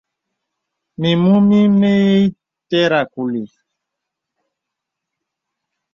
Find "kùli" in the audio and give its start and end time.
3.13-3.43